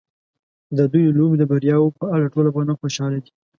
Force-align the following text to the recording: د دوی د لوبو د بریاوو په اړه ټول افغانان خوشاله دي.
د 0.77 0.79
دوی 0.91 1.05
د 1.09 1.15
لوبو 1.17 1.39
د 1.39 1.43
بریاوو 1.51 1.95
په 1.99 2.05
اړه 2.15 2.31
ټول 2.33 2.45
افغانان 2.47 2.77
خوشاله 2.81 3.17
دي. 3.23 3.31